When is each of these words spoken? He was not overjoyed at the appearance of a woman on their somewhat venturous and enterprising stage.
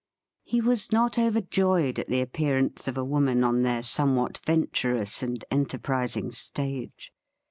He 0.41 0.61
was 0.61 0.91
not 0.91 1.19
overjoyed 1.19 1.99
at 1.99 2.07
the 2.07 2.21
appearance 2.21 2.87
of 2.87 2.97
a 2.97 3.05
woman 3.05 3.43
on 3.43 3.61
their 3.61 3.83
somewhat 3.83 4.39
venturous 4.39 5.21
and 5.21 5.45
enterprising 5.51 6.31
stage. 6.31 7.13